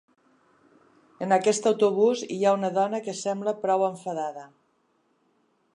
En 1.25 1.35
aquest 1.35 1.69
autobús 1.71 2.23
hi 2.37 2.39
ha 2.51 2.55
una 2.59 2.73
dona 2.79 3.03
que 3.09 3.17
sembla 3.21 3.57
prou 3.67 3.87
enfadada. 3.93 4.47